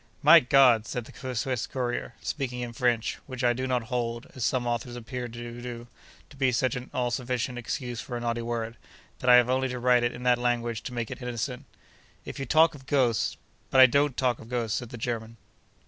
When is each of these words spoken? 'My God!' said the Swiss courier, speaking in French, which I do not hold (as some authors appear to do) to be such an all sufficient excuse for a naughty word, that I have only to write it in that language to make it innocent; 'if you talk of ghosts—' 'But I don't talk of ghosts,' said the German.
'My 0.23 0.39
God!' 0.39 0.87
said 0.87 1.05
the 1.05 1.35
Swiss 1.35 1.67
courier, 1.67 2.15
speaking 2.23 2.61
in 2.61 2.73
French, 2.73 3.19
which 3.27 3.43
I 3.43 3.53
do 3.53 3.67
not 3.67 3.83
hold 3.83 4.25
(as 4.33 4.43
some 4.43 4.65
authors 4.65 4.95
appear 4.95 5.27
to 5.27 5.53
do) 5.61 5.85
to 6.31 6.35
be 6.35 6.51
such 6.51 6.75
an 6.75 6.89
all 6.91 7.11
sufficient 7.11 7.59
excuse 7.59 8.01
for 8.01 8.17
a 8.17 8.19
naughty 8.19 8.41
word, 8.41 8.77
that 9.19 9.29
I 9.29 9.35
have 9.35 9.47
only 9.47 9.67
to 9.67 9.77
write 9.77 10.01
it 10.01 10.13
in 10.15 10.23
that 10.23 10.39
language 10.39 10.81
to 10.85 10.93
make 10.95 11.11
it 11.11 11.21
innocent; 11.21 11.65
'if 12.25 12.39
you 12.39 12.47
talk 12.47 12.73
of 12.73 12.87
ghosts—' 12.87 13.37
'But 13.69 13.79
I 13.79 13.85
don't 13.85 14.17
talk 14.17 14.39
of 14.39 14.49
ghosts,' 14.49 14.79
said 14.79 14.89
the 14.89 14.97
German. 14.97 15.37